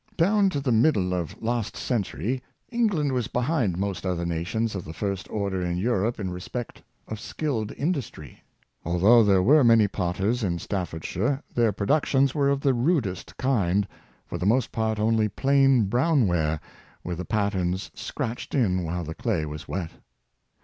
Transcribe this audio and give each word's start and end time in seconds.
Down 0.17 0.49
to 0.49 0.59
the 0.59 0.71
middle 0.71 1.13
of 1.13 1.39
last 1.43 1.77
century 1.77 2.41
England 2.71 3.11
was 3.11 3.27
behind 3.27 3.77
most 3.77 4.03
other 4.03 4.25
nations 4.25 4.73
of 4.73 4.83
the 4.83 4.95
first 4.95 5.29
order 5.29 5.61
in 5.63 5.77
Europe 5.77 6.19
in 6.19 6.31
respect 6.31 6.81
of 7.07 7.19
skilled 7.19 7.71
industry. 7.73 8.41
Although 8.83 9.23
there 9.23 9.43
were 9.43 9.63
many 9.63 9.87
potters 9.87 10.43
in 10.43 10.57
Staffordshire, 10.57 11.43
their 11.53 11.71
productions 11.71 12.33
were 12.33 12.49
of 12.49 12.61
the 12.61 12.73
rudest 12.73 13.37
kind, 13.37 13.87
for 14.25 14.39
the 14.39 14.47
most 14.47 14.71
part 14.71 14.97
only 14.97 15.29
plain 15.29 15.83
brown 15.85 16.25
ware, 16.25 16.59
with 17.03 17.19
the 17.19 17.23
patterns 17.25 17.91
scratched 17.93 18.55
in 18.55 18.83
while 18.83 19.03
the 19.03 19.13
clay 19.13 19.45
was 19.45 19.67
wet. 19.67 19.91